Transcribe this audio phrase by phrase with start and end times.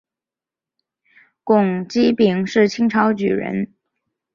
[1.43, 3.71] 龚积柄是清朝举人。